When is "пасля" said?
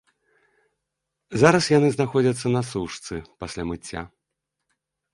3.45-3.63